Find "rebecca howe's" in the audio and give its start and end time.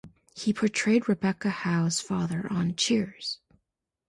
1.07-1.99